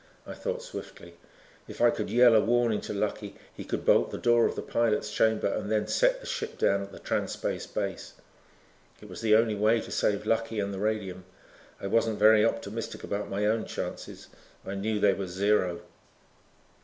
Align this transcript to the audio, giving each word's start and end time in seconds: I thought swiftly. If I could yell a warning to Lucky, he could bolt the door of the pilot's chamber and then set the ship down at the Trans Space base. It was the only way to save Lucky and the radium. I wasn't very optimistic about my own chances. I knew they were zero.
I 0.25 0.33
thought 0.33 0.63
swiftly. 0.63 1.13
If 1.67 1.79
I 1.79 1.91
could 1.91 2.09
yell 2.09 2.33
a 2.33 2.41
warning 2.41 2.81
to 2.81 2.91
Lucky, 2.91 3.35
he 3.55 3.63
could 3.63 3.85
bolt 3.85 4.09
the 4.09 4.17
door 4.17 4.47
of 4.47 4.55
the 4.55 4.63
pilot's 4.63 5.13
chamber 5.13 5.45
and 5.45 5.71
then 5.71 5.85
set 5.85 6.19
the 6.21 6.25
ship 6.25 6.57
down 6.57 6.81
at 6.81 6.91
the 6.91 6.97
Trans 6.97 7.33
Space 7.33 7.67
base. 7.67 8.13
It 8.99 9.07
was 9.09 9.21
the 9.21 9.35
only 9.35 9.53
way 9.53 9.79
to 9.79 9.91
save 9.91 10.25
Lucky 10.25 10.59
and 10.59 10.73
the 10.73 10.79
radium. 10.79 11.23
I 11.79 11.85
wasn't 11.85 12.17
very 12.17 12.43
optimistic 12.43 13.03
about 13.03 13.29
my 13.29 13.45
own 13.45 13.65
chances. 13.65 14.29
I 14.65 14.73
knew 14.73 14.99
they 14.99 15.13
were 15.13 15.27
zero. 15.27 15.81